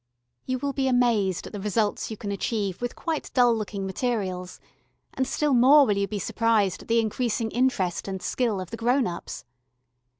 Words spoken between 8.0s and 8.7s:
and skill